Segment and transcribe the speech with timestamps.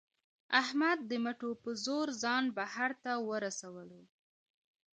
[0.61, 4.01] احمد د مټو په زور ځان بهر ته ورسولو.